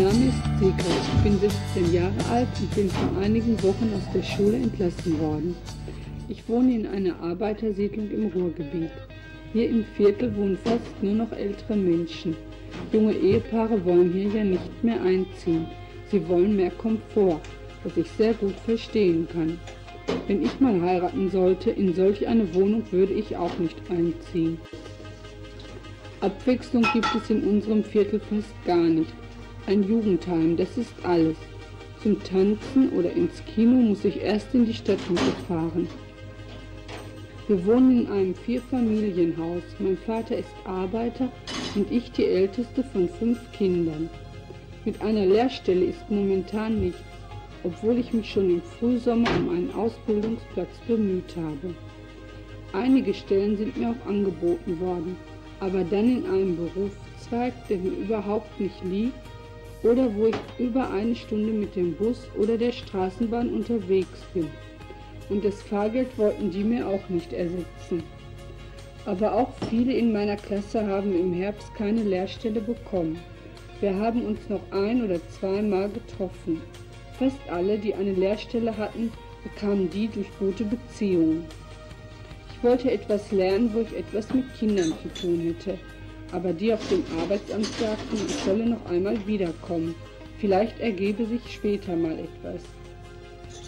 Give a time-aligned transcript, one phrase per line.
[0.00, 4.22] Name ist Sika, ich bin 16 Jahre alt und bin vor einigen Wochen aus der
[4.22, 5.54] Schule entlassen worden.
[6.26, 8.90] Ich wohne in einer Arbeitersiedlung im Ruhrgebiet.
[9.52, 12.34] Hier im Viertel wohnen fast nur noch ältere Menschen.
[12.94, 15.66] Junge Ehepaare wollen hier ja nicht mehr einziehen.
[16.10, 17.42] Sie wollen mehr Komfort,
[17.84, 19.58] was ich sehr gut verstehen kann.
[20.26, 24.58] Wenn ich mal heiraten sollte, in solch eine Wohnung würde ich auch nicht einziehen.
[26.22, 29.12] Abwechslung gibt es in unserem Viertel fast gar nicht.
[29.66, 31.36] Ein Jugendheim, das ist alles.
[32.02, 35.86] Zum Tanzen oder ins Kino muss ich erst in die Stadtmitte fahren.
[37.46, 39.62] Wir wohnen in einem Vierfamilienhaus.
[39.78, 41.28] Mein Vater ist Arbeiter
[41.74, 44.08] und ich die älteste von fünf Kindern.
[44.86, 47.02] Mit einer Lehrstelle ist momentan nichts,
[47.62, 51.74] obwohl ich mich schon im Frühsommer um einen Ausbildungsplatz bemüht habe.
[52.72, 55.16] Einige Stellen sind mir auch angeboten worden,
[55.60, 59.29] aber dann in einem Berufszweig, der mir überhaupt nicht liegt
[59.82, 64.48] oder wo ich über eine Stunde mit dem Bus oder der Straßenbahn unterwegs bin.
[65.28, 68.02] Und das Fahrgeld wollten die mir auch nicht ersetzen.
[69.06, 73.18] Aber auch viele in meiner Klasse haben im Herbst keine Lehrstelle bekommen.
[73.80, 76.60] Wir haben uns noch ein oder zweimal getroffen.
[77.18, 79.10] Fast alle, die eine Lehrstelle hatten,
[79.42, 81.44] bekamen die durch gute Beziehungen.
[82.52, 85.78] Ich wollte etwas lernen, wo ich etwas mit Kindern zu tun hätte.
[86.32, 89.94] Aber die auf dem Arbeitsamt sagten, ich solle noch einmal wiederkommen.
[90.38, 92.62] Vielleicht ergebe sich später mal etwas.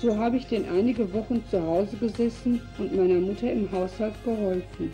[0.00, 4.92] So habe ich denn einige Wochen zu Hause gesessen und meiner Mutter im Haushalt geholfen.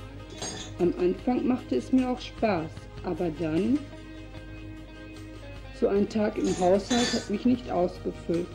[0.78, 2.70] Am Anfang machte es mir auch Spaß,
[3.04, 3.78] aber dann...
[5.80, 8.48] So ein Tag im Haushalt hat mich nicht ausgefüllt.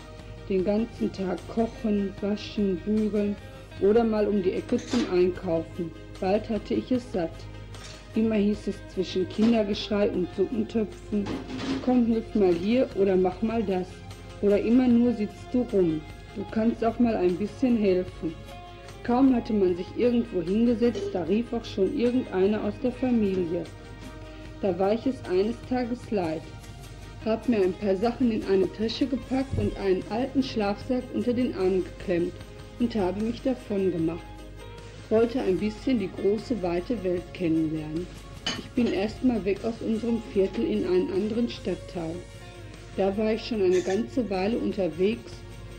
[0.50, 3.36] Den ganzen Tag kochen, waschen, bügeln
[3.80, 5.92] oder mal um die Ecke zum Einkaufen.
[6.20, 7.32] Bald hatte ich es satt.
[8.16, 11.26] Immer hieß es zwischen Kindergeschrei und Suppentöpfen,
[11.84, 13.88] komm, hilf mal hier oder mach mal das.
[14.42, 16.00] Oder immer nur sitzt du rum.
[16.36, 18.36] Du kannst auch mal ein bisschen helfen.
[19.04, 23.64] Kaum hatte man sich irgendwo hingesetzt, da rief auch schon irgendeiner aus der Familie.
[24.62, 26.42] Da war ich es eines Tages leid,
[27.26, 31.54] hab mir ein paar Sachen in eine Tasche gepackt und einen alten Schlafsack unter den
[31.56, 32.34] Arm geklemmt
[32.80, 34.33] und habe mich davon gemacht.
[35.14, 38.08] Wollte ein bisschen die große, weite Welt kennenlernen.
[38.58, 42.16] Ich bin erstmal weg aus unserem Viertel in einen anderen Stadtteil.
[42.98, 45.32] Da war ich schon eine ganze Weile unterwegs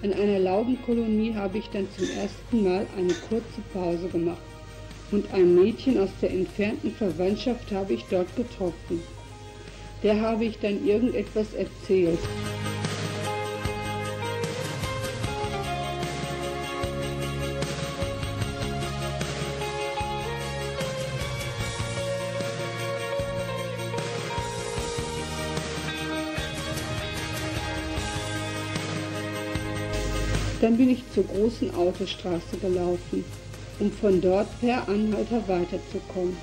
[0.05, 4.43] in einer Laubenkolonie habe ich dann zum ersten Mal eine kurze Pause gemacht
[5.11, 9.03] und ein Mädchen aus der entfernten Verwandtschaft habe ich dort getroffen.
[10.03, 12.19] Der habe ich dann irgendetwas erzählt.
[30.65, 33.23] Dann bin ich zur großen Autostraße gelaufen,
[33.81, 36.35] um von dort per Anhalter weiterzukommen.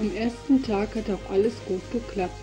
[0.00, 2.34] Am ersten Tag hat auch alles gut geklappt.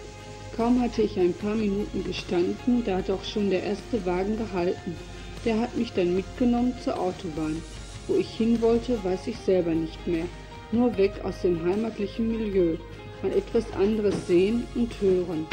[0.55, 4.95] Kaum hatte ich ein paar Minuten gestanden, da hat auch schon der erste Wagen gehalten.
[5.43, 7.61] Der hat mich dann mitgenommen zur Autobahn.
[8.07, 10.27] Wo ich hin wollte, weiß ich selber nicht mehr.
[10.71, 12.77] Nur weg aus dem heimatlichen Milieu.
[13.21, 15.45] Mal etwas anderes sehen und hören.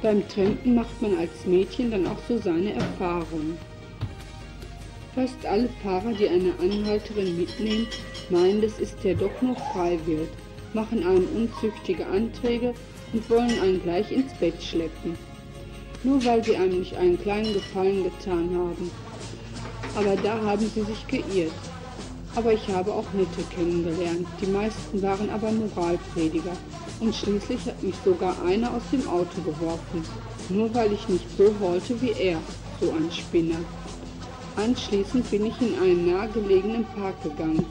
[0.00, 3.58] Beim Trampen macht man als Mädchen dann auch so seine Erfahrungen.
[5.18, 7.88] Fast alle Fahrer, die eine Anhalterin mitnehmen,
[8.30, 10.28] meinen, dass es der doch noch frei wird,
[10.74, 12.72] machen einem unzüchtige Anträge
[13.12, 15.18] und wollen einen gleich ins Bett schleppen.
[16.04, 18.92] Nur weil sie einem nicht einen kleinen Gefallen getan haben.
[19.96, 21.50] Aber da haben sie sich geirrt.
[22.36, 24.28] Aber ich habe auch Nette kennengelernt.
[24.40, 26.56] Die meisten waren aber Moralprediger.
[27.00, 30.04] Und schließlich hat mich sogar einer aus dem Auto geworfen.
[30.48, 32.38] Nur weil ich nicht so wollte wie er,
[32.80, 33.58] so ein Spinner.
[34.58, 37.64] Anschließend bin ich in einen nahegelegenen Park gegangen.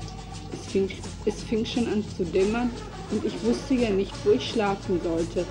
[0.54, 0.90] Es fing,
[1.26, 2.70] es fing schon an zu dämmern
[3.12, 5.46] und ich wusste ja nicht, wo ich schlafen sollte.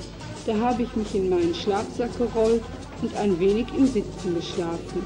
[0.46, 2.62] Da habe ich mich in meinen Schlafsack gerollt
[3.02, 5.04] und ein wenig im Sitzen geschlafen.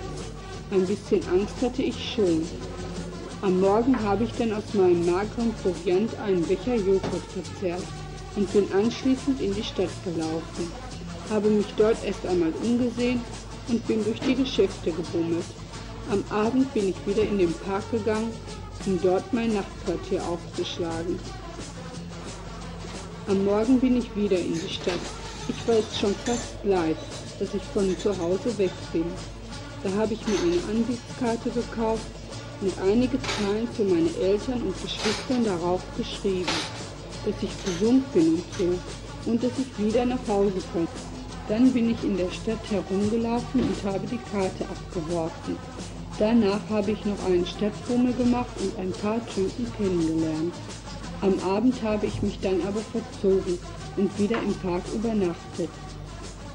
[0.71, 2.47] Ein bisschen Angst hatte ich schon.
[3.43, 7.83] Am Morgen habe ich dann aus meinem mageren Proviant einen Becher Joghurt verzehrt
[8.37, 10.71] und bin anschließend in die Stadt gelaufen,
[11.29, 13.21] habe mich dort erst einmal umgesehen
[13.67, 15.45] und bin durch die Geschäfte gebummelt.
[16.11, 18.33] Am Abend bin ich wieder in den Park gegangen,
[18.85, 21.21] um dort mein Nachtquartier aufzuschlagen.
[23.29, 24.99] Am Morgen bin ich wieder in die Stadt.
[25.47, 26.97] Ich war es schon fast leid,
[27.39, 29.05] dass ich von zu Hause weg bin.
[29.85, 32.03] Da habe ich mir eine Ansichtskarte gekauft
[32.61, 36.51] und einige Zahlen für meine Eltern und Geschwistern darauf geschrieben,
[37.25, 40.89] dass ich gesund bin und so und dass ich wieder nach Hause komme.
[41.49, 45.57] Dann bin ich in der Stadt herumgelaufen und habe die Karte abgeworfen.
[46.21, 50.53] Danach habe ich noch einen Stadtbummel gemacht und ein paar Typen kennengelernt.
[51.23, 53.59] Am Abend habe ich mich dann aber verzogen
[53.97, 55.71] und wieder im Park übernachtet.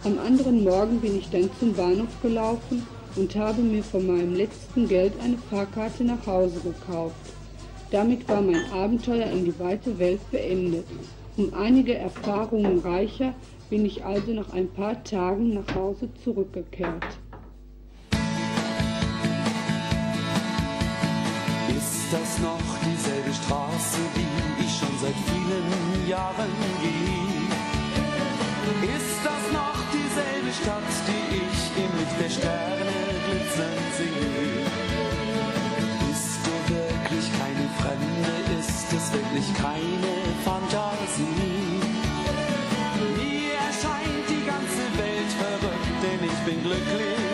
[0.04, 2.86] Am anderen Morgen bin ich dann zum Bahnhof gelaufen
[3.16, 7.16] und habe mir von meinem letzten Geld eine Fahrkarte nach Hause gekauft.
[7.90, 10.86] Damit war mein Abenteuer in die weite Welt beendet.
[11.38, 13.34] Um einige Erfahrungen reicher
[13.72, 17.18] bin ich also nach ein paar Tagen nach Hause zurückgekehrt.
[22.20, 27.46] Das noch dieselbe Straße, die ich schon seit vielen Jahren gehe?
[28.96, 32.96] Ist das noch dieselbe Stadt, die ich im Licht der Sterne
[33.28, 34.64] glitzern sehe?
[36.08, 38.34] Bist du wirklich keine Fremde?
[38.60, 40.14] Ist es wirklich keine
[40.48, 41.82] Fantasie?
[43.18, 47.25] Mir erscheint die ganze Welt verrückt, denn ich bin glücklich